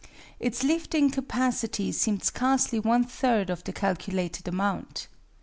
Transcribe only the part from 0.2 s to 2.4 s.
Its lifting capacity seemed